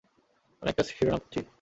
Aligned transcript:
আমি 0.61 0.69
একটা 0.69 0.83
শিরোনাম 0.87 1.19
খুঁজছি। 1.23 1.41